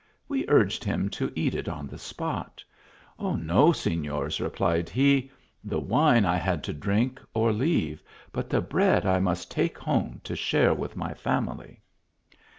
[0.27, 2.63] We urged him to eat it on the spot."
[3.19, 5.29] No, Signors," re plied he,"
[5.63, 8.01] the wine I had to drink, or leave;
[8.31, 11.83] but the bread I must take home to share with my family."